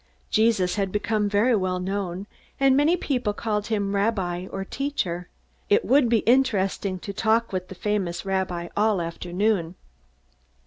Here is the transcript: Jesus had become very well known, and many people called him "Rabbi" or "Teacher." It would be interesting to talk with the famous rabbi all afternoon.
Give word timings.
Jesus 0.31 0.77
had 0.77 0.91
become 0.91 1.29
very 1.29 1.55
well 1.55 1.79
known, 1.79 2.25
and 2.59 2.75
many 2.75 2.97
people 2.97 3.33
called 3.33 3.67
him 3.67 3.93
"Rabbi" 3.93 4.47
or 4.49 4.65
"Teacher." 4.65 5.29
It 5.69 5.85
would 5.85 6.09
be 6.09 6.23
interesting 6.25 6.97
to 6.97 7.13
talk 7.13 7.53
with 7.53 7.67
the 7.67 7.75
famous 7.75 8.25
rabbi 8.25 8.69
all 8.75 8.99
afternoon. 8.99 9.75